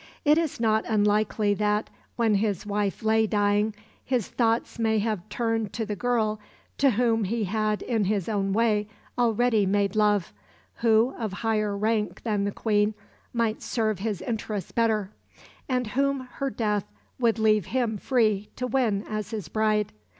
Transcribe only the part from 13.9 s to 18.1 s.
his interests better, and whom her death would leave him